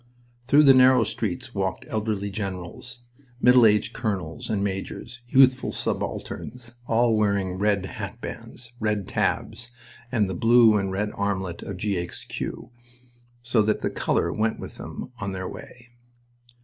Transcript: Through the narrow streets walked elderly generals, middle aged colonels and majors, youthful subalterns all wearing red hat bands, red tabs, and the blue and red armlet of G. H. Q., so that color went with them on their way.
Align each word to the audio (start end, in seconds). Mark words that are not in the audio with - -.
Through 0.47 0.63
the 0.63 0.73
narrow 0.73 1.03
streets 1.03 1.53
walked 1.53 1.85
elderly 1.87 2.31
generals, 2.31 3.01
middle 3.39 3.67
aged 3.67 3.93
colonels 3.93 4.49
and 4.49 4.63
majors, 4.63 5.21
youthful 5.27 5.71
subalterns 5.71 6.73
all 6.87 7.15
wearing 7.15 7.59
red 7.59 7.85
hat 7.85 8.19
bands, 8.19 8.73
red 8.79 9.07
tabs, 9.07 9.69
and 10.11 10.27
the 10.27 10.33
blue 10.33 10.75
and 10.75 10.89
red 10.91 11.11
armlet 11.13 11.61
of 11.61 11.77
G. 11.77 11.97
H. 11.97 12.27
Q., 12.29 12.71
so 13.43 13.61
that 13.61 13.87
color 13.93 14.33
went 14.33 14.59
with 14.59 14.77
them 14.77 15.11
on 15.19 15.33
their 15.33 15.47
way. 15.47 15.89